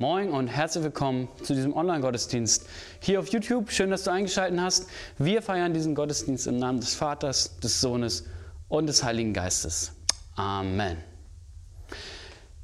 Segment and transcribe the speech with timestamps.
[0.00, 2.66] Moin und herzlich willkommen zu diesem Online-Gottesdienst
[3.00, 3.70] hier auf YouTube.
[3.70, 4.88] Schön, dass du eingeschaltet hast.
[5.18, 8.24] Wir feiern diesen Gottesdienst im Namen des Vaters, des Sohnes
[8.70, 9.92] und des Heiligen Geistes.
[10.36, 10.96] Amen.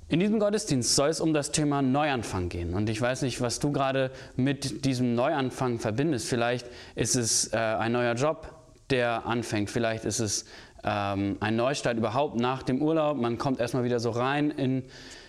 [0.09, 2.73] In diesem Gottesdienst soll es um das Thema Neuanfang gehen.
[2.73, 6.29] Und ich weiß nicht, was du gerade mit diesem Neuanfang verbindest.
[6.29, 8.51] Vielleicht ist es äh, ein neuer Job,
[8.89, 9.69] der anfängt.
[9.69, 10.47] Vielleicht ist es
[10.85, 13.19] ähm, ein Neustart überhaupt nach dem Urlaub.
[13.19, 14.85] Man kommt erstmal wieder so rein in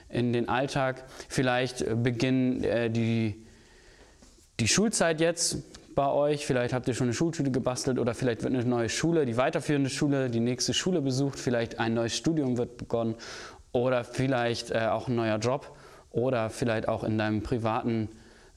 [0.10, 1.06] in den Alltag.
[1.30, 3.46] Vielleicht äh, beginnt äh, die,
[4.60, 5.64] die Schulzeit jetzt
[5.96, 6.46] bei euch.
[6.46, 9.90] Vielleicht habt ihr schon eine Schultüte gebastelt oder vielleicht wird eine neue Schule, die weiterführende
[9.90, 11.40] Schule, die nächste Schule besucht.
[11.40, 13.16] Vielleicht ein neues Studium wird begonnen
[13.72, 15.76] oder vielleicht äh, auch ein neuer Job
[16.12, 18.10] oder vielleicht auch in deinem privaten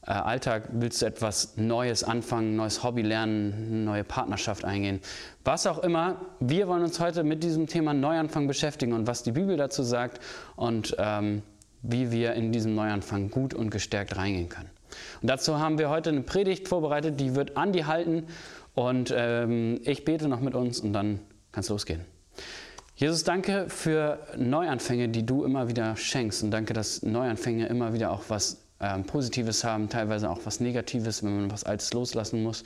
[0.05, 4.99] äh, Alltag willst du etwas Neues anfangen, neues Hobby lernen, eine neue Partnerschaft eingehen.
[5.43, 9.31] Was auch immer, wir wollen uns heute mit diesem Thema Neuanfang beschäftigen und was die
[9.31, 10.19] Bibel dazu sagt
[10.55, 11.43] und ähm,
[11.83, 14.69] wie wir in diesen Neuanfang gut und gestärkt reingehen können.
[15.21, 18.25] Und dazu haben wir heute eine Predigt vorbereitet, die wird Andi halten
[18.73, 21.19] und ähm, ich bete noch mit uns und dann
[21.51, 22.01] kann es losgehen.
[22.95, 28.11] Jesus, danke für Neuanfänge, die du immer wieder schenkst und danke, dass Neuanfänge immer wieder
[28.11, 32.63] auch was ähm, Positives haben, teilweise auch was Negatives, wenn man was Altes loslassen muss.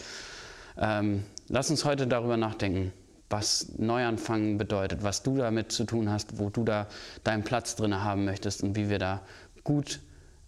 [0.77, 2.91] Ähm, lass uns heute darüber nachdenken,
[3.30, 6.88] was Neuanfangen bedeutet, was du damit zu tun hast, wo du da
[7.23, 9.21] deinen Platz drin haben möchtest und wie wir da
[9.63, 9.99] gut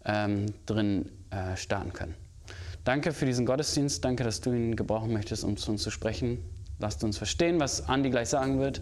[0.06, 2.16] ähm, drin äh, starten können.
[2.84, 6.40] Danke für diesen Gottesdienst, danke, dass du ihn gebrauchen möchtest, um zu uns zu sprechen.
[6.80, 8.82] Lasst uns verstehen, was Andi gleich sagen wird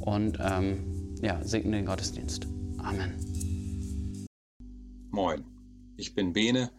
[0.00, 2.46] und ähm, ja, segne den Gottesdienst.
[2.78, 3.14] Amen.
[5.10, 5.57] Moin.
[6.00, 6.72] Ich bin Bene.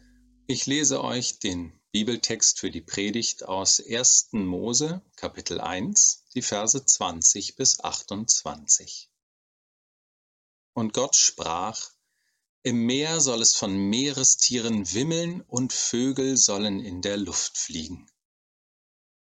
[0.47, 4.29] Ich lese euch den Bibeltext für die Predigt aus 1.
[4.31, 9.09] Mose, Kapitel 1, die Verse 20 bis 28.
[10.71, 11.89] Und Gott sprach,
[12.63, 18.09] Im Meer soll es von Meerestieren wimmeln und Vögel sollen in der Luft fliegen.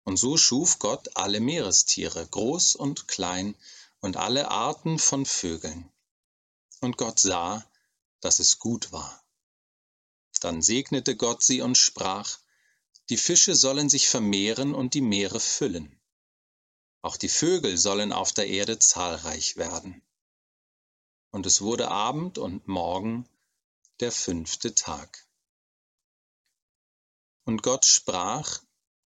[0.04, 3.56] Und so schuf Gott alle Meerestiere, groß und klein,
[3.98, 5.90] und alle Arten von Vögeln.
[6.80, 7.68] Und Gott sah,
[8.20, 9.21] dass es gut war.
[10.42, 12.40] Dann segnete Gott sie und sprach,
[13.10, 16.00] die Fische sollen sich vermehren und die Meere füllen.
[17.00, 20.02] Auch die Vögel sollen auf der Erde zahlreich werden.
[21.30, 23.28] Und es wurde Abend und Morgen,
[24.00, 25.28] der fünfte Tag.
[27.44, 28.62] Und Gott sprach,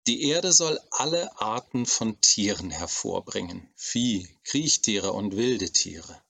[0.08, 6.20] die Erde soll alle Arten von Tieren hervorbringen, Vieh, Kriechtiere und wilde Tiere.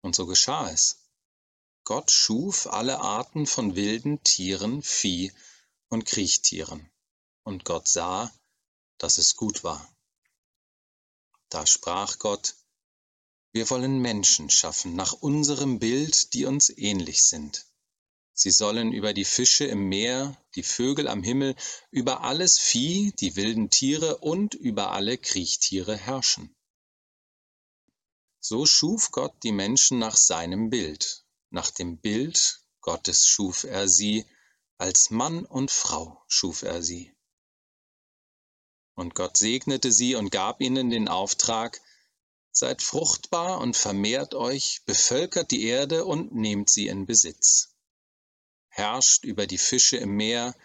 [0.00, 0.99] Und so geschah es.
[1.84, 5.32] Gott schuf alle Arten von wilden Tieren, Vieh
[5.88, 6.90] und Kriechtieren.
[7.42, 8.32] Und Gott sah,
[8.98, 9.90] dass es gut war.
[11.48, 12.54] Da sprach Gott,
[13.52, 17.66] wir wollen Menschen schaffen nach unserem Bild, die uns ähnlich sind.
[18.32, 21.56] Sie sollen über die Fische im Meer, die Vögel am Himmel,
[21.90, 26.54] über alles Vieh, die wilden Tiere und über alle Kriechtiere herrschen.
[28.38, 31.24] So schuf Gott die Menschen nach seinem Bild.
[31.50, 34.24] Nach dem Bild Gottes schuf er sie,
[34.78, 37.14] als Mann und Frau schuf er sie.
[38.94, 41.80] Und Gott segnete sie und gab ihnen den Auftrag,
[42.52, 47.76] Seid fruchtbar und vermehrt euch, bevölkert die Erde und nehmt sie in Besitz.
[48.68, 50.56] Herrscht über die Fische im Meer,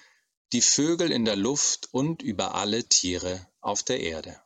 [0.52, 4.41] die Vögel in der Luft und über alle Tiere auf der Erde.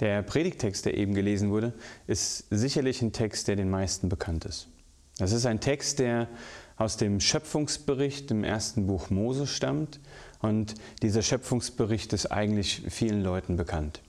[0.00, 1.72] Der Predigtext, der eben gelesen wurde,
[2.06, 4.68] ist sicherlich ein Text, der den meisten bekannt ist.
[5.18, 6.28] Das ist ein Text, der
[6.76, 10.00] aus dem Schöpfungsbericht im ersten Buch Mose stammt
[10.40, 14.02] und dieser Schöpfungsbericht ist eigentlich vielen Leuten bekannt.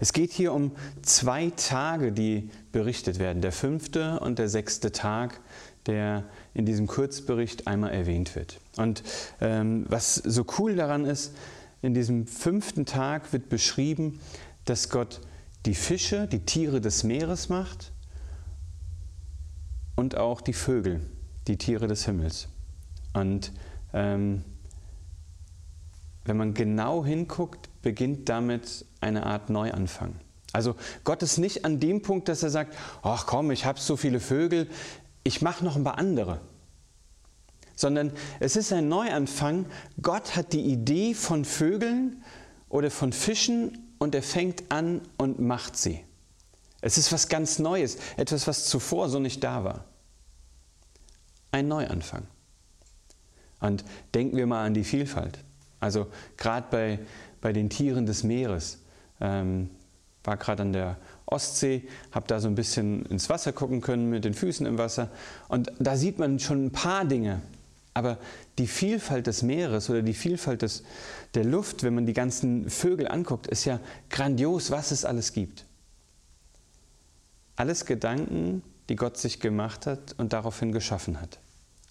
[0.00, 0.72] Es geht hier um
[1.02, 5.40] zwei Tage, die berichtet werden, der fünfte und der sechste Tag,
[5.86, 8.60] der in diesem Kurzbericht einmal erwähnt wird.
[8.76, 9.02] Und
[9.40, 11.34] ähm, was so cool daran ist,
[11.80, 14.20] in diesem fünften Tag wird beschrieben,
[14.64, 15.20] dass Gott
[15.66, 17.92] die Fische, die Tiere des Meeres macht
[19.96, 21.00] und auch die Vögel,
[21.46, 22.48] die Tiere des Himmels.
[23.12, 23.52] Und
[23.92, 24.44] ähm,
[26.24, 30.14] wenn man genau hinguckt, beginnt damit eine Art Neuanfang.
[30.52, 33.96] Also Gott ist nicht an dem Punkt, dass er sagt, ach komm, ich habe so
[33.96, 34.68] viele Vögel,
[35.24, 36.40] ich mache noch ein paar andere.
[37.74, 39.66] Sondern es ist ein Neuanfang.
[40.00, 42.22] Gott hat die Idee von Vögeln
[42.68, 46.02] oder von Fischen und er fängt an und macht sie.
[46.80, 49.84] Es ist was ganz Neues, etwas, was zuvor so nicht da war.
[51.52, 52.26] Ein Neuanfang.
[53.60, 55.38] Und denken wir mal an die Vielfalt.
[55.78, 56.98] Also gerade bei,
[57.40, 58.78] bei den Tieren des Meeres.
[59.20, 59.70] Ähm,
[60.24, 60.96] war gerade an der
[61.26, 65.10] Ostsee, habe da so ein bisschen ins Wasser gucken können mit den Füßen im Wasser.
[65.46, 67.40] Und da sieht man schon ein paar Dinge.
[67.94, 68.18] Aber
[68.58, 70.82] die Vielfalt des Meeres oder die Vielfalt des,
[71.34, 75.66] der Luft, wenn man die ganzen Vögel anguckt, ist ja grandios, was es alles gibt.
[77.56, 81.38] Alles Gedanken, die Gott sich gemacht hat und daraufhin geschaffen hat.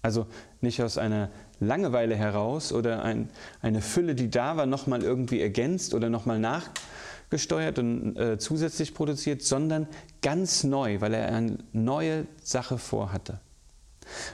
[0.02, 0.26] Also
[0.62, 3.30] nicht aus einer Langeweile heraus oder ein,
[3.62, 9.44] eine Fülle, die da war, nochmal irgendwie ergänzt oder nochmal nachgesteuert und äh, zusätzlich produziert,
[9.44, 9.88] sondern
[10.24, 13.40] ganz neu, weil er eine neue Sache vorhatte.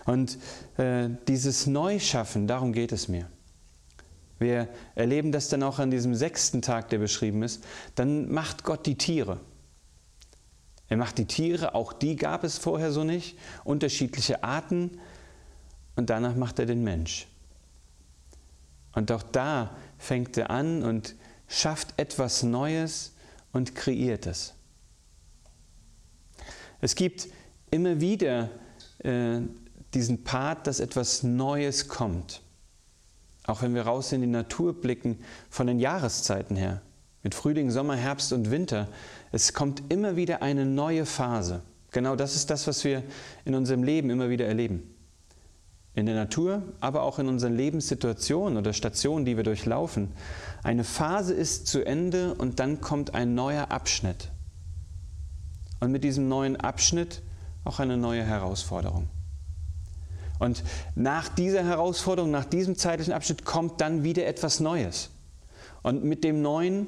[0.06, 0.38] Und
[0.78, 3.30] äh, dieses Neuschaffen, darum geht es mir.
[4.40, 7.64] Wir erleben das dann auch an diesem sechsten Tag, der beschrieben ist.
[7.96, 9.40] Dann macht Gott die Tiere.
[10.90, 15.00] Er macht die Tiere, auch die gab es vorher so nicht, unterschiedliche Arten.
[15.96, 17.28] Und danach macht er den Mensch.
[18.94, 21.16] Und auch da fängt er an und
[21.48, 23.14] schafft etwas Neues
[23.52, 24.54] und kreiert es.
[26.80, 27.28] Es gibt
[27.72, 28.50] immer wieder
[29.00, 29.40] äh,
[29.94, 32.42] diesen Part, dass etwas Neues kommt.
[33.46, 35.20] Auch wenn wir raus in die Natur blicken,
[35.50, 36.82] von den Jahreszeiten her,
[37.24, 38.88] mit Frühling, Sommer, Herbst und Winter,
[39.32, 41.62] es kommt immer wieder eine neue Phase.
[41.92, 43.04] Genau das ist das, was wir
[43.46, 44.94] in unserem Leben immer wieder erleben.
[45.94, 50.12] In der Natur, aber auch in unseren Lebenssituationen oder Stationen, die wir durchlaufen.
[50.64, 54.30] Eine Phase ist zu Ende und dann kommt ein neuer Abschnitt.
[55.80, 57.24] Und mit diesem neuen Abschnitt
[57.64, 59.08] auch eine neue Herausforderung.
[60.40, 60.64] Und
[60.96, 65.10] nach dieser Herausforderung, nach diesem zeitlichen Abschnitt kommt dann wieder etwas Neues.
[65.84, 66.88] Und mit dem Neuen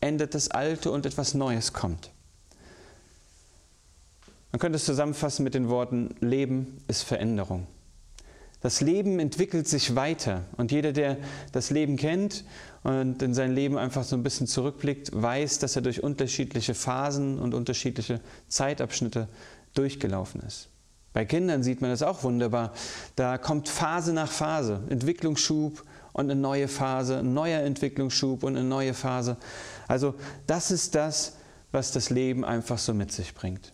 [0.00, 2.10] endet das Alte und etwas Neues kommt.
[4.50, 7.66] Man könnte es zusammenfassen mit den Worten, Leben ist Veränderung.
[8.60, 11.16] Das Leben entwickelt sich weiter und jeder, der
[11.50, 12.44] das Leben kennt
[12.84, 17.40] und in sein Leben einfach so ein bisschen zurückblickt, weiß, dass er durch unterschiedliche Phasen
[17.40, 19.28] und unterschiedliche Zeitabschnitte
[19.74, 20.68] durchgelaufen ist.
[21.12, 22.72] Bei Kindern sieht man das auch wunderbar.
[23.16, 28.66] Da kommt Phase nach Phase, Entwicklungsschub und eine neue Phase, ein neuer Entwicklungsschub und eine
[28.66, 29.36] neue Phase.
[29.88, 30.14] Also
[30.46, 31.36] das ist das,
[31.70, 33.72] was das Leben einfach so mit sich bringt.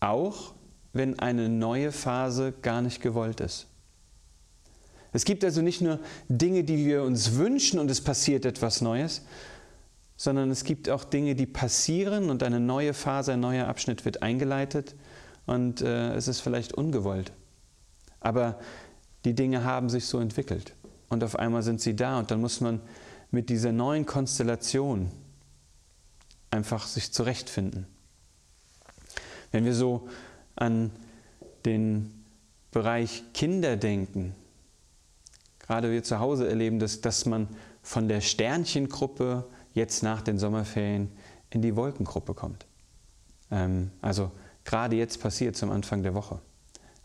[0.00, 0.54] Auch
[0.92, 3.66] wenn eine neue Phase gar nicht gewollt ist.
[5.12, 9.22] Es gibt also nicht nur Dinge, die wir uns wünschen und es passiert etwas Neues,
[10.16, 14.22] sondern es gibt auch Dinge, die passieren und eine neue Phase, ein neuer Abschnitt wird
[14.22, 14.94] eingeleitet
[15.46, 17.32] und äh, es ist vielleicht ungewollt.
[18.20, 18.58] Aber
[19.24, 20.74] die Dinge haben sich so entwickelt
[21.08, 22.80] und auf einmal sind sie da und dann muss man
[23.30, 25.10] mit dieser neuen Konstellation
[26.50, 27.86] einfach sich zurechtfinden.
[29.50, 30.08] Wenn wir so
[30.56, 30.90] an
[31.64, 32.24] den
[32.70, 34.34] Bereich Kinder denken,
[35.58, 37.48] gerade wir zu Hause erleben, dass, dass man
[37.82, 41.10] von der Sternchengruppe jetzt nach den Sommerferien
[41.50, 42.66] in die Wolkengruppe kommt.
[43.50, 44.32] Ähm, also
[44.64, 46.40] gerade jetzt passiert zum Anfang der Woche.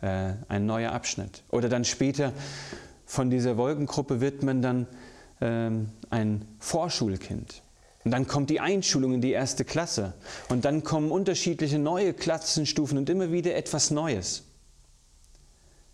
[0.01, 1.43] Äh, ein neuer Abschnitt.
[1.49, 2.33] Oder dann später
[3.05, 4.87] von dieser Wolkengruppe wird man dann
[5.41, 7.63] ähm, ein Vorschulkind.
[8.05, 10.13] Und dann kommt die Einschulung in die erste Klasse.
[10.47, 14.43] Und dann kommen unterschiedliche neue Klassenstufen und immer wieder etwas Neues.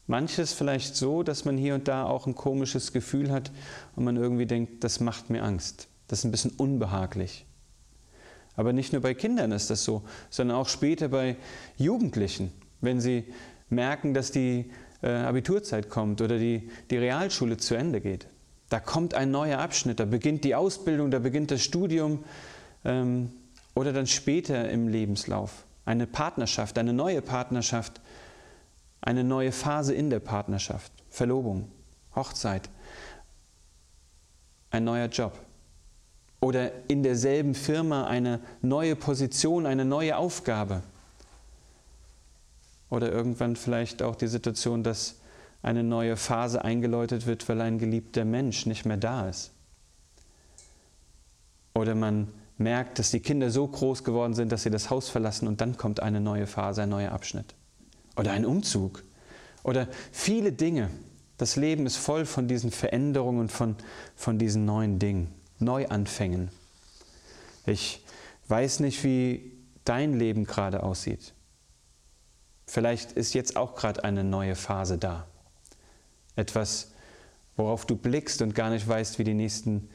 [0.07, 3.51] Manches vielleicht so, dass man hier und da auch ein komisches Gefühl hat
[3.95, 5.87] und man irgendwie denkt, das macht mir Angst.
[6.07, 7.44] Das ist ein bisschen unbehaglich.
[8.55, 11.35] Aber nicht nur bei Kindern ist das so, sondern auch später bei
[11.77, 13.25] Jugendlichen, wenn sie
[13.69, 14.71] merken, dass die
[15.01, 18.27] äh, Abiturzeit kommt oder die, die Realschule zu Ende geht.
[18.69, 22.23] Da kommt ein neuer Abschnitt, da beginnt die Ausbildung, da beginnt das Studium
[22.83, 23.31] ähm,
[23.73, 28.01] oder dann später im Lebenslauf eine Partnerschaft, eine neue Partnerschaft,
[29.01, 31.71] eine neue Phase in der Partnerschaft, Verlobung,
[32.15, 32.69] Hochzeit,
[34.71, 35.44] ein neuer Job
[36.39, 40.83] oder in derselben Firma eine neue Position, eine neue Aufgabe.
[42.89, 45.15] Oder irgendwann vielleicht auch die Situation, dass
[45.63, 49.51] eine neue Phase eingeläutet wird, weil ein geliebter Mensch nicht mehr da ist.
[51.73, 52.27] Oder man
[52.57, 55.77] merkt, dass die Kinder so groß geworden sind, dass sie das Haus verlassen und dann
[55.77, 57.55] kommt eine neue Phase, ein neuer Abschnitt.
[58.15, 59.03] Oder ein Umzug.
[59.63, 60.89] Oder viele Dinge.
[61.37, 63.75] Das Leben ist voll von diesen Veränderungen, von,
[64.15, 65.33] von diesen neuen Dingen.
[65.59, 66.49] Neuanfängen.
[67.65, 68.03] Ich
[68.47, 71.33] weiß nicht, wie dein Leben gerade aussieht.
[72.67, 75.27] Vielleicht ist jetzt auch gerade eine neue Phase da.
[76.35, 76.91] Etwas,
[77.55, 79.89] worauf du blickst und gar nicht weißt, wie die nächsten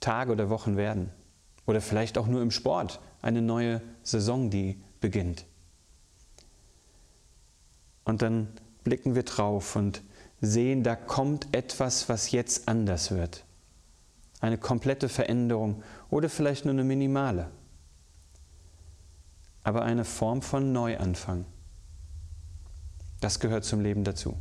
[0.00, 1.10] Tage oder Wochen werden.
[1.66, 5.44] Oder vielleicht auch nur im Sport eine neue Saison, die beginnt.
[8.04, 8.48] Und dann
[8.84, 10.02] blicken wir drauf und
[10.40, 13.45] sehen, da kommt etwas, was jetzt anders wird.
[14.40, 17.50] Eine komplette Veränderung oder vielleicht nur eine minimale,
[19.62, 21.44] aber eine Form von Neuanfang.
[23.20, 24.36] Das gehört zum Leben dazu.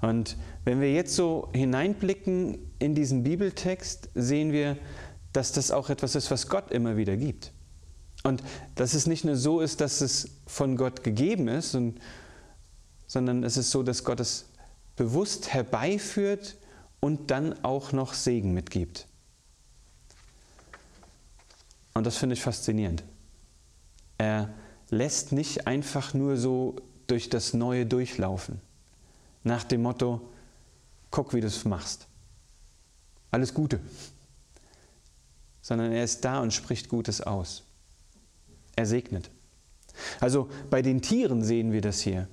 [0.00, 4.76] Und wenn wir jetzt so hineinblicken in diesen Bibeltext, sehen wir,
[5.32, 7.52] dass das auch etwas ist, was Gott immer wieder gibt.
[8.24, 8.42] Und
[8.74, 11.76] dass es nicht nur so ist, dass es von Gott gegeben ist,
[13.06, 14.46] sondern es ist so, dass Gott es
[14.96, 16.56] bewusst herbeiführt
[17.02, 19.08] und dann auch noch Segen mitgibt.
[21.94, 23.02] Und das finde ich faszinierend.
[24.18, 24.54] Er
[24.88, 26.76] lässt nicht einfach nur so
[27.08, 28.60] durch das Neue durchlaufen,
[29.42, 30.20] nach dem Motto,
[31.10, 32.06] guck, wie du es machst.
[33.32, 33.80] Alles Gute.
[35.60, 37.64] Sondern er ist da und spricht Gutes aus.
[38.76, 39.28] Er segnet.
[40.20, 42.28] Also bei den Tieren sehen wir das hier.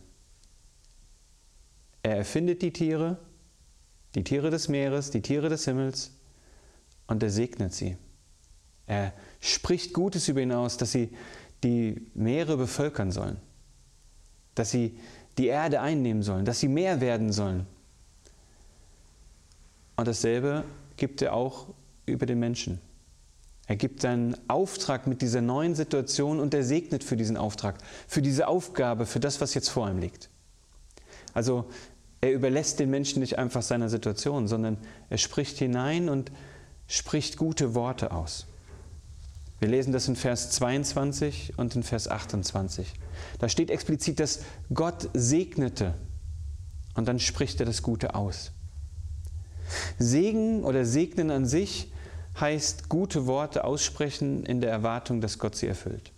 [2.04, 3.18] Er erfindet die Tiere,
[4.16, 6.12] die Tiere des Meeres, die Tiere des Himmels
[7.08, 7.98] und er segnet sie.
[8.88, 11.16] Er spricht Gutes über ihn aus, dass sie
[11.64, 13.38] die Meere bevölkern sollen,
[14.56, 14.98] dass sie
[15.38, 17.68] die Erde einnehmen sollen, dass sie mehr werden sollen.
[19.96, 20.64] Und dasselbe
[20.98, 21.68] gibt er auch
[22.06, 22.82] über den Menschen.
[23.68, 28.22] Er gibt seinen Auftrag mit dieser neuen Situation und er segnet für diesen Auftrag, für
[28.22, 30.30] diese Aufgabe, für das, was jetzt vor ihm liegt.
[31.34, 31.66] Also
[32.22, 34.78] er überlässt den Menschen nicht einfach seiner Situation, sondern
[35.10, 36.32] er spricht hinein und
[36.88, 38.48] spricht gute Worte aus.
[39.60, 42.94] Wir lesen das in Vers 22 und in Vers 28.
[43.40, 44.42] Da steht explizit, dass
[44.74, 45.94] Gott segnete
[46.96, 48.52] und dann spricht er das Gute aus.
[49.98, 51.92] Segen oder Segnen an sich
[52.40, 56.12] heißt gute Worte aussprechen in der Erwartung, dass Gott sie erfüllt.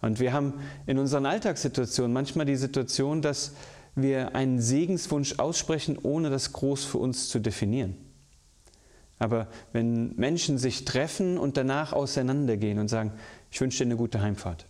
[0.00, 0.54] Und wir haben
[0.86, 3.52] in unseren Alltagssituationen manchmal die Situation, dass
[3.96, 7.96] wir einen Segenswunsch aussprechen, ohne das groß für uns zu definieren.
[9.18, 13.12] Aber wenn Menschen sich treffen und danach auseinandergehen und sagen,
[13.50, 14.66] ich wünsche dir eine gute Heimfahrt,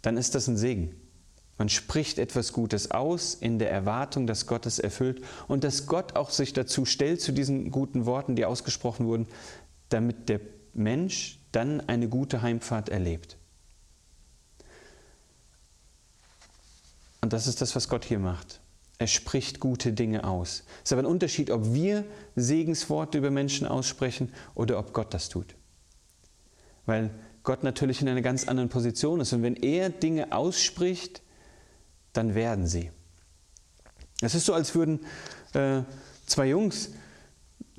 [0.00, 0.94] dann ist das ein Segen.
[1.58, 6.16] Man spricht etwas Gutes aus in der Erwartung, dass Gott es erfüllt und dass Gott
[6.16, 9.28] auch sich dazu stellt zu diesen guten Worten, die ausgesprochen wurden,
[9.90, 10.40] damit der
[10.72, 13.36] Mensch dann eine gute Heimfahrt erlebt.
[17.22, 18.60] Und das ist das, was Gott hier macht.
[18.98, 20.64] Er spricht gute Dinge aus.
[20.78, 22.04] Es ist aber ein Unterschied, ob wir
[22.36, 25.54] Segensworte über Menschen aussprechen oder ob Gott das tut.
[26.84, 27.10] Weil
[27.42, 29.32] Gott natürlich in einer ganz anderen Position ist.
[29.32, 31.22] Und wenn er Dinge ausspricht,
[32.12, 32.90] dann werden sie.
[34.20, 35.00] Es ist so, als würden
[35.54, 35.82] äh,
[36.26, 36.90] zwei Jungs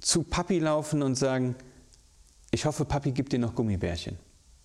[0.01, 1.55] zu Papi laufen und sagen,
[2.51, 4.17] ich hoffe, Papi gibt dir noch Gummibärchen.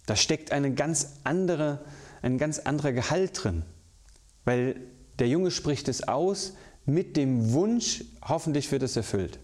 [0.07, 1.85] Da steckt eine ganz andere,
[2.23, 3.63] ein ganz anderer Gehalt drin,
[4.49, 4.77] weil
[5.19, 6.55] der Junge spricht es aus
[6.87, 9.39] mit dem Wunsch, hoffentlich wird es erfüllt.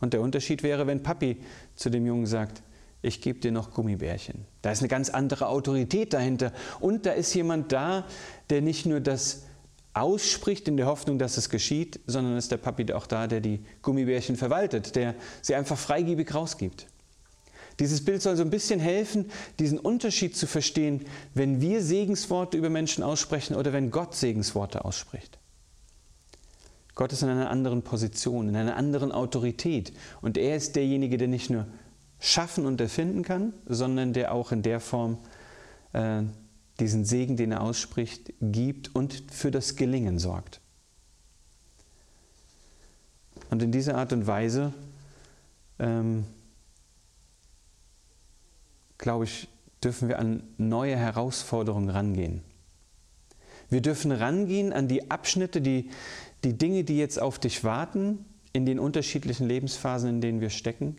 [0.00, 1.38] Und der Unterschied wäre, wenn Papi
[1.74, 2.62] zu dem Jungen sagt,
[3.02, 4.46] ich gebe dir noch Gummibärchen.
[4.62, 6.52] Da ist eine ganz andere Autorität dahinter.
[6.78, 8.06] Und da ist jemand da,
[8.50, 9.46] der nicht nur das
[9.94, 13.64] ausspricht in der Hoffnung, dass es geschieht, sondern ist der Papi auch da, der die
[13.82, 16.86] Gummibärchen verwaltet, der sie einfach freigebig rausgibt.
[17.78, 22.70] Dieses Bild soll so ein bisschen helfen, diesen Unterschied zu verstehen, wenn wir Segensworte über
[22.70, 25.38] Menschen aussprechen oder wenn Gott Segensworte ausspricht.
[26.94, 31.28] Gott ist in einer anderen Position, in einer anderen Autorität und er ist derjenige, der
[31.28, 31.66] nicht nur
[32.20, 35.18] schaffen und erfinden kann, sondern der auch in der Form
[35.92, 36.22] äh,
[36.78, 40.60] diesen Segen, den er ausspricht, gibt und für das Gelingen sorgt.
[43.50, 44.72] Und in dieser Art und Weise,
[45.78, 46.24] ähm,
[49.02, 49.48] glaube ich,
[49.84, 52.40] dürfen wir an neue Herausforderungen rangehen.
[53.68, 55.90] Wir dürfen rangehen an die Abschnitte, die,
[56.44, 60.96] die Dinge, die jetzt auf dich warten, in den unterschiedlichen Lebensphasen, in denen wir stecken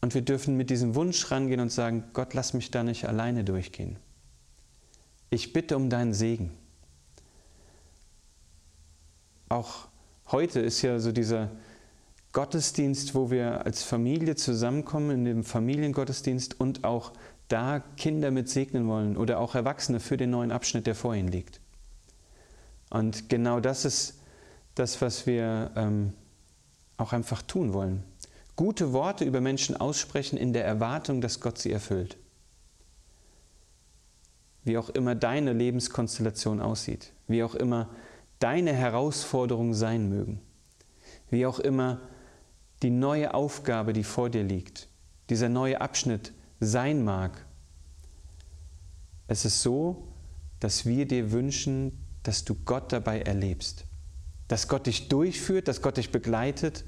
[0.00, 3.44] und wir dürfen mit diesem Wunsch rangehen und sagen, Gott, lass mich da nicht alleine
[3.44, 3.96] durchgehen.
[5.30, 6.50] Ich bitte um deinen Segen.
[9.48, 9.88] Auch
[10.30, 11.50] heute ist ja so dieser
[12.34, 17.12] Gottesdienst, wo wir als Familie zusammenkommen, in dem Familiengottesdienst und auch
[17.48, 21.28] da Kinder mit segnen wollen oder auch Erwachsene für den neuen Abschnitt, der vor ihnen
[21.28, 21.60] liegt.
[22.90, 24.20] Und genau das ist
[24.74, 26.12] das, was wir ähm,
[26.98, 28.04] auch einfach tun wollen
[28.56, 32.16] gute Worte über Menschen aussprechen in der Erwartung, dass Gott sie erfüllt.
[34.62, 37.90] Wie auch immer deine Lebenskonstellation aussieht, wie auch immer
[38.38, 40.40] deine Herausforderungen sein mögen,
[41.30, 42.00] wie auch immer
[42.82, 44.88] die neue Aufgabe, die vor dir liegt,
[45.30, 47.44] dieser neue Abschnitt sein mag.
[49.26, 50.08] Es ist so,
[50.60, 53.84] dass wir dir wünschen, dass du Gott dabei erlebst,
[54.48, 56.84] dass Gott dich durchführt, dass Gott dich begleitet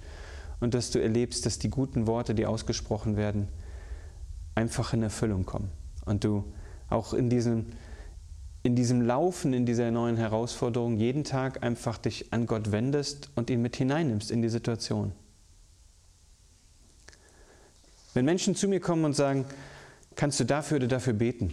[0.60, 3.48] und dass du erlebst, dass die guten Worte, die ausgesprochen werden,
[4.54, 5.70] einfach in Erfüllung kommen.
[6.04, 6.44] Und du
[6.88, 7.66] auch in diesem,
[8.62, 13.50] in diesem Laufen, in dieser neuen Herausforderung jeden Tag einfach dich an Gott wendest und
[13.50, 15.12] ihn mit hineinnimmst in die Situation.
[18.16, 19.44] Wenn Menschen zu mir kommen und sagen,
[20.14, 21.52] kannst du dafür oder dafür beten,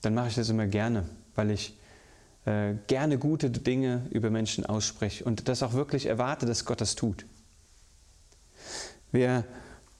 [0.00, 1.78] dann mache ich das immer gerne, weil ich
[2.44, 6.96] äh, gerne gute Dinge über Menschen ausspreche und das auch wirklich erwarte, dass Gott das
[6.96, 7.24] tut.
[9.12, 9.44] Wir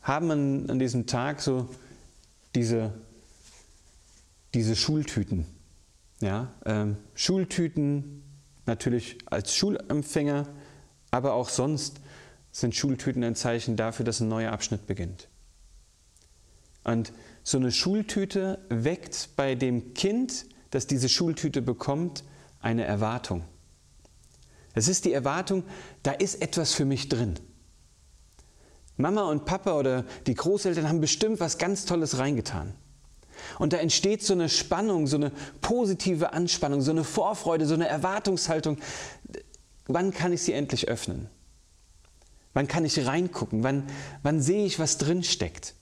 [0.01, 1.69] haben an, an diesem Tag so
[2.57, 2.93] diese,
[4.55, 5.47] diese Schultüten.
[6.21, 8.25] Ja, ähm, Schultüten
[8.67, 10.49] natürlich als Schulempfänger,
[11.13, 12.01] aber auch sonst
[12.51, 15.29] sind Schultüten ein Zeichen dafür, dass ein neuer Abschnitt beginnt.
[16.85, 17.13] Und
[17.43, 22.25] so eine Schultüte weckt bei dem Kind, das diese Schultüte bekommt,
[22.61, 23.45] eine Erwartung.
[24.75, 25.65] Es ist die Erwartung,
[26.03, 27.35] da ist etwas für mich drin.
[28.97, 32.75] Mama und Papa oder die Großeltern haben bestimmt was ganz Tolles reingetan.
[33.59, 37.89] Und da entsteht so eine Spannung, so eine positive Anspannung, so eine Vorfreude, so eine
[37.89, 38.79] Erwartungshaltung.
[39.87, 41.29] Wann kann ich sie endlich öffnen?
[42.55, 43.63] Wann kann ich reingucken?
[43.63, 43.85] Wann,
[44.23, 45.75] wann sehe ich, was drin steckt?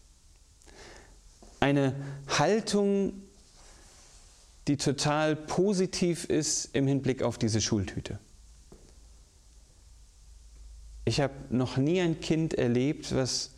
[1.61, 1.95] Eine
[2.27, 3.13] Haltung,
[4.67, 8.19] die total positiv ist im Hinblick auf diese Schultüte.
[11.05, 13.51] Ich habe noch nie ein Kind erlebt, was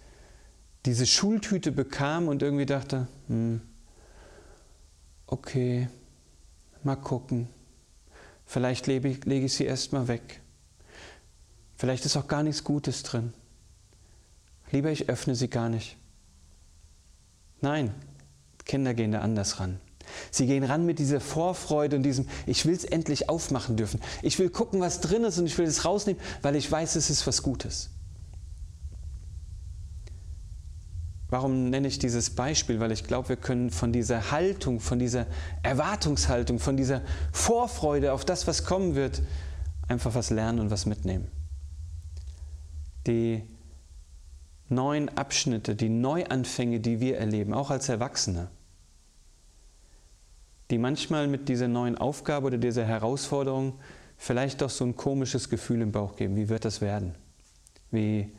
[0.85, 3.61] diese Schultüte bekam und irgendwie dachte, hm,
[5.27, 5.89] okay,
[6.83, 7.49] mal gucken,
[8.47, 10.41] vielleicht lege ich, lege ich sie erstmal weg.
[11.77, 13.33] Vielleicht ist auch gar nichts Gutes drin.
[14.71, 15.97] Lieber ich öffne sie gar nicht.
[17.63, 17.95] Nein,
[18.65, 19.81] Kinder gehen da anders ran.
[20.31, 24.01] Sie gehen ran mit dieser Vorfreude und diesem, ich will es endlich aufmachen dürfen.
[24.21, 27.09] Ich will gucken, was drin ist und ich will es rausnehmen, weil ich weiß, es
[27.09, 27.91] ist was Gutes.
[31.31, 32.79] Warum nenne ich dieses Beispiel?
[32.79, 35.27] Weil ich glaube, wir können von dieser Haltung, von dieser
[35.63, 37.01] Erwartungshaltung, von dieser
[37.33, 39.23] Vorfreude auf das, was kommen wird,
[39.89, 41.31] einfach was lernen und was mitnehmen.
[43.07, 43.45] Die
[44.73, 48.49] neuen Abschnitte, die Neuanfänge, die wir erleben, auch als Erwachsene,
[50.71, 53.79] die manchmal mit dieser neuen Aufgabe oder dieser Herausforderung
[54.17, 56.37] vielleicht doch so ein komisches Gefühl im Bauch geben.
[56.37, 57.15] Wie wird das werden?
[57.91, 58.33] Wie,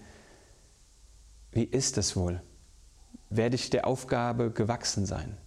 [1.52, 2.42] wie ist es wohl?
[3.30, 5.38] Werde ich der Aufgabe gewachsen sein?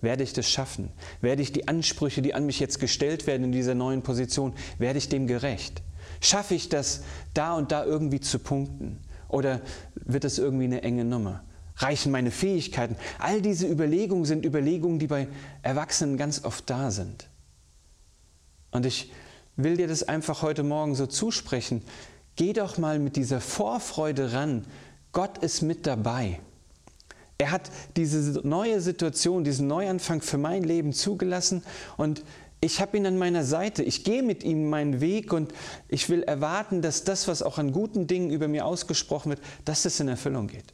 [0.00, 0.90] Werde ich das schaffen?
[1.20, 4.98] Werde ich die Ansprüche, die an mich jetzt gestellt werden in dieser neuen Position, werde
[4.98, 5.82] ich dem gerecht?
[6.20, 7.02] Schaffe ich das,
[7.32, 8.98] da und da irgendwie zu punkten?
[9.28, 9.60] Oder
[9.94, 11.44] wird es irgendwie eine enge Nummer?
[11.76, 12.96] Reichen meine Fähigkeiten?
[13.18, 15.28] All diese Überlegungen sind Überlegungen, die bei
[15.62, 17.28] Erwachsenen ganz oft da sind.
[18.70, 19.12] Und ich
[19.56, 21.82] will dir das einfach heute Morgen so zusprechen.
[22.36, 24.64] Geh doch mal mit dieser Vorfreude ran.
[25.12, 26.40] Gott ist mit dabei.
[27.38, 31.64] Er hat diese neue Situation, diesen Neuanfang für mein Leben zugelassen
[31.96, 32.24] und
[32.64, 33.82] ich habe ihn an meiner Seite.
[33.82, 35.52] Ich gehe mit ihm meinen Weg und
[35.88, 39.84] ich will erwarten, dass das, was auch an guten Dingen über mir ausgesprochen wird, dass
[39.84, 40.72] es in Erfüllung geht.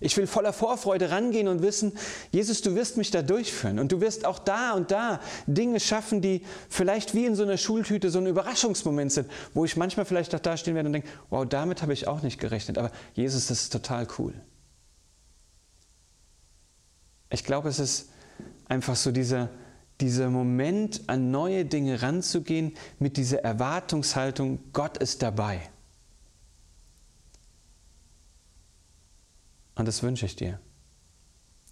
[0.00, 1.92] Ich will voller Vorfreude rangehen und wissen,
[2.30, 6.20] Jesus, du wirst mich da durchführen und du wirst auch da und da Dinge schaffen,
[6.20, 10.34] die vielleicht wie in so einer Schultüte so ein Überraschungsmoment sind, wo ich manchmal vielleicht
[10.34, 13.46] auch da stehen werde und denke, wow, damit habe ich auch nicht gerechnet, aber Jesus,
[13.46, 14.34] das ist total cool.
[17.30, 18.10] Ich glaube, es ist
[18.68, 19.48] einfach so dieser,
[20.00, 25.60] dieser Moment, an neue Dinge ranzugehen mit dieser Erwartungshaltung, Gott ist dabei.
[29.76, 30.60] Und das wünsche ich dir.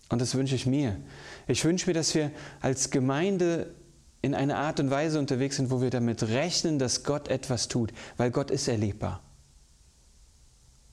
[0.08, 1.00] Und das wünsche ich mir.
[1.46, 2.30] Ich wünsche mir, dass wir
[2.60, 3.74] als Gemeinde
[4.20, 7.92] in einer Art und Weise unterwegs sind, wo wir damit rechnen, dass Gott etwas tut,
[8.16, 9.22] weil Gott ist erlebbar.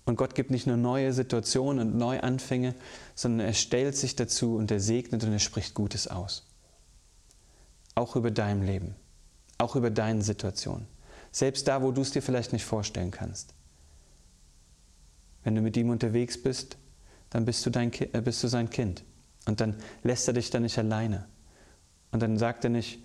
[0.05, 2.73] Und Gott gibt nicht nur neue Situationen und Neuanfänge,
[3.13, 6.48] sondern er stellt sich dazu und er segnet und er spricht Gutes aus.
[7.99, 8.95] Auch über dein Leben,
[9.57, 10.87] auch über deine Situation.
[11.33, 13.53] Selbst da, wo du es dir vielleicht nicht vorstellen kannst.
[15.43, 16.77] Wenn du mit ihm unterwegs bist,
[17.29, 19.03] dann bist du, dein, äh, bist du sein Kind.
[19.47, 21.27] Und dann lässt er dich da nicht alleine.
[22.13, 22.99] Und dann sagt er nicht,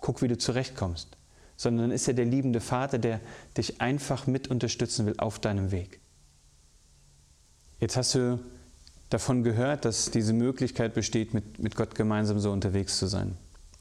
[0.00, 1.18] guck, wie du zurechtkommst,
[1.58, 3.20] sondern dann ist er der liebende Vater, der
[3.58, 6.00] dich einfach mit unterstützen will auf deinem Weg.
[7.78, 8.40] Jetzt hast du
[9.10, 13.36] davon gehört, dass diese Möglichkeit besteht, mit, mit Gott gemeinsam so unterwegs zu sein.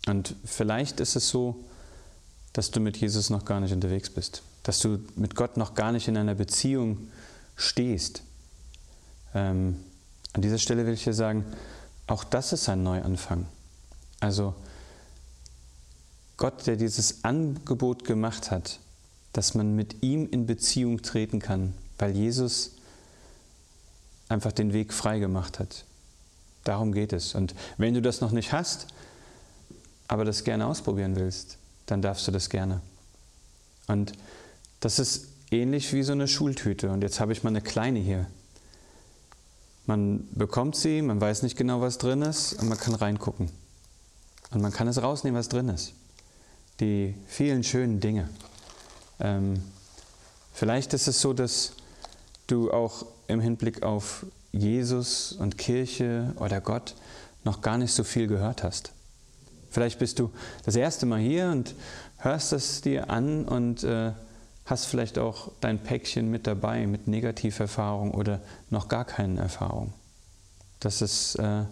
[0.07, 1.55] Und vielleicht ist es so,
[2.53, 5.91] dass du mit Jesus noch gar nicht unterwegs bist, dass du mit Gott noch gar
[5.91, 7.09] nicht in einer Beziehung
[7.55, 8.23] stehst.
[9.33, 9.77] Ähm,
[10.33, 11.45] an dieser Stelle will ich dir sagen,
[12.07, 13.45] auch das ist ein Neuanfang.
[14.19, 14.55] Also
[16.37, 18.79] Gott, der dieses Angebot gemacht hat,
[19.33, 22.71] dass man mit ihm in Beziehung treten kann, weil Jesus
[24.27, 25.85] einfach den Weg frei gemacht hat.
[26.63, 27.35] Darum geht es.
[27.35, 28.87] Und wenn du das noch nicht hast,
[30.09, 32.81] aber das gerne ausprobieren willst, dann darfst du das gerne.
[33.87, 34.11] Und
[34.81, 36.89] das ist ähnlich wie so eine Schultüte.
[36.89, 38.25] Und jetzt habe ich mal eine kleine hier.
[39.85, 43.49] Man bekommt sie, man weiß nicht genau, was drin ist, und man kann reingucken.
[44.51, 45.93] Und man kann es rausnehmen, was drin ist.
[46.79, 48.29] Die vielen schönen Dinge.
[49.19, 49.61] Ähm,
[50.53, 51.73] vielleicht ist es so, dass
[52.47, 56.95] du auch im Hinblick auf Jesus und Kirche oder Gott
[57.43, 58.91] noch gar nicht so viel gehört hast.
[59.69, 60.31] Vielleicht bist du
[60.65, 61.75] das erste Mal hier und
[62.17, 64.11] hörst es dir an und äh,
[64.65, 69.93] hast vielleicht auch dein Päckchen mit dabei mit Negativerfahrung oder noch gar keinen Erfahrungen.
[70.79, 71.63] Das ist äh,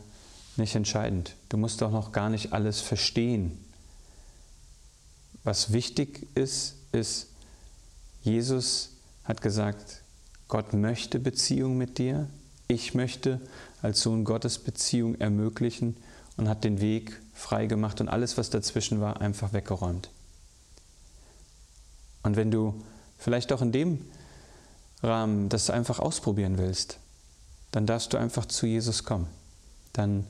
[0.58, 1.36] nicht entscheidend.
[1.50, 3.58] Du musst doch noch gar nicht alles verstehen.
[5.44, 7.28] Was wichtig ist, ist,
[8.22, 8.90] Jesus
[9.24, 10.02] hat gesagt,
[10.48, 12.28] Gott möchte Beziehung mit dir.
[12.68, 13.40] Ich möchte
[13.82, 15.96] als Sohn Gottes Beziehung ermöglichen
[16.36, 20.10] und hat den Weg frei gemacht und alles, was dazwischen war, einfach weggeräumt.
[22.24, 22.84] Und wenn du
[23.18, 24.06] vielleicht auch in dem
[25.04, 26.98] Rahmen das einfach ausprobieren willst,
[27.72, 29.28] dann darfst du einfach zu Jesus kommen.
[29.94, 30.26] Dann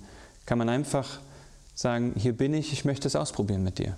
[0.45, 1.19] kann man einfach
[1.73, 3.97] sagen, hier bin ich, ich möchte es ausprobieren mit dir.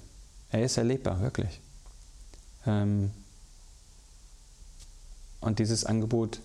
[0.52, 1.62] Er ist erlebbar, wirklich.
[2.66, 3.12] Ähm,
[5.42, 6.42] und dieses Angebot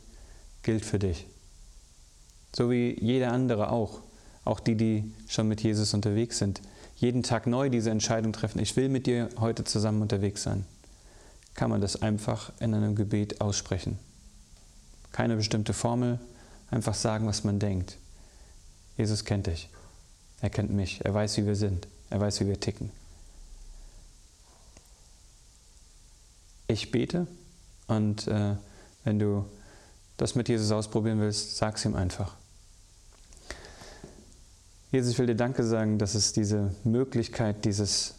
[0.62, 1.27] gilt für dich.
[2.55, 4.00] So wie jeder andere auch.
[4.44, 6.61] Auch die, die schon mit Jesus unterwegs sind.
[6.96, 8.61] Jeden Tag neu diese Entscheidung treffen.
[8.61, 10.64] Ich will mit dir heute zusammen unterwegs sein.
[11.54, 13.98] Kann man das einfach in einem Gebet aussprechen.
[15.12, 16.18] Keine bestimmte Formel,
[16.70, 17.96] einfach sagen, was man denkt.
[18.96, 19.68] Jesus kennt dich.
[20.40, 21.04] Er kennt mich.
[21.04, 21.87] Er weiß, wie wir sind.
[22.11, 22.90] Er weiß, wie wir ticken.
[26.66, 27.26] Ich bete
[27.87, 28.57] und äh,
[29.04, 29.44] wenn du
[30.16, 32.37] das mit Jesus ausprobieren willst, sag es ihm einfach.
[34.94, 38.14] Jesus, ich will dir Danke sagen, dass es diese Möglichkeit dieses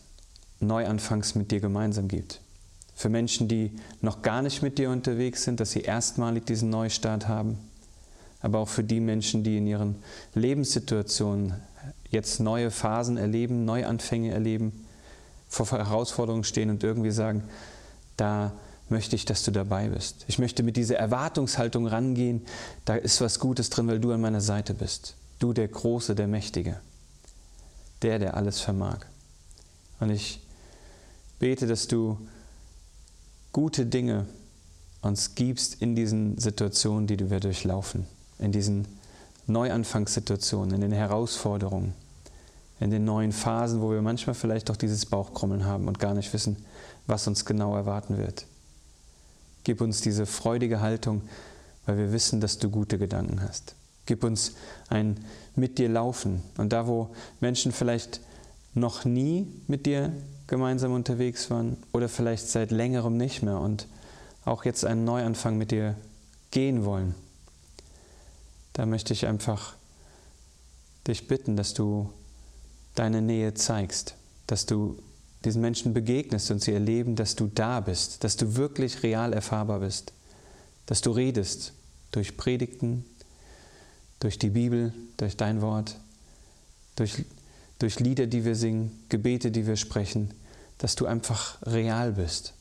[0.59, 2.41] Neuanfangs mit dir gemeinsam gibt.
[2.93, 7.29] Für Menschen, die noch gar nicht mit dir unterwegs sind, dass sie erstmalig diesen Neustart
[7.29, 7.57] haben.
[8.41, 9.95] Aber auch für die Menschen, die in ihren
[10.33, 11.53] Lebenssituationen
[12.09, 14.85] jetzt neue Phasen erleben, Neuanfänge erleben,
[15.47, 17.45] vor Herausforderungen stehen und irgendwie sagen,
[18.17, 18.51] da
[18.89, 20.25] möchte ich, dass du dabei bist.
[20.27, 22.41] Ich möchte mit dieser Erwartungshaltung rangehen,
[22.83, 25.15] da ist was Gutes drin, weil du an meiner Seite bist.
[25.39, 26.79] Du der Große, der Mächtige,
[28.01, 28.99] der, der alles vermag.
[29.99, 30.39] Und ich
[31.39, 32.17] bete, dass du
[33.51, 34.25] gute Dinge
[35.01, 38.07] uns gibst in diesen Situationen, die wir durchlaufen,
[38.39, 38.87] in diesen
[39.47, 41.93] Neuanfangssituationen, in den Herausforderungen,
[42.79, 46.33] in den neuen Phasen, wo wir manchmal vielleicht auch dieses Bauchkrummeln haben und gar nicht
[46.33, 46.57] wissen,
[47.07, 48.45] was uns genau erwarten wird.
[49.63, 51.21] Gib uns diese freudige Haltung,
[51.85, 53.75] weil wir wissen, dass du gute Gedanken hast.
[54.05, 54.53] Gib uns
[54.89, 55.17] ein
[55.55, 56.41] mit dir laufen.
[56.57, 58.19] Und da, wo Menschen vielleicht
[58.73, 60.11] noch nie mit dir
[60.47, 63.87] gemeinsam unterwegs waren oder vielleicht seit längerem nicht mehr und
[64.43, 65.95] auch jetzt einen Neuanfang mit dir
[66.51, 67.15] gehen wollen,
[68.73, 69.75] da möchte ich einfach
[71.07, 72.11] dich bitten, dass du
[72.93, 74.15] deine Nähe zeigst,
[74.47, 74.99] dass du
[75.45, 79.79] diesen Menschen begegnest und sie erleben, dass du da bist, dass du wirklich real erfahrbar
[79.79, 80.13] bist,
[80.87, 81.73] dass du redest
[82.11, 83.05] durch Predigten,
[84.25, 85.97] durch die Bibel, durch dein Wort,
[86.95, 87.25] durch,
[87.77, 90.33] durch Lieder, die wir singen, Gebete, die wir sprechen,
[90.79, 92.55] dass du einfach real bist.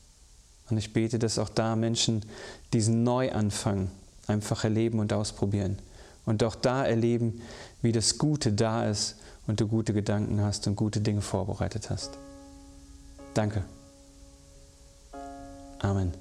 [0.69, 2.23] Und ich bete, dass auch da Menschen
[2.71, 3.89] diesen Neuanfang
[4.27, 5.79] einfach erleben und ausprobieren.
[6.27, 7.41] Und auch da erleben,
[7.81, 9.15] wie das Gute da ist
[9.47, 12.19] und du gute Gedanken hast und gute Dinge vorbereitet hast.
[13.33, 13.63] Danke.
[15.79, 16.13] Amen.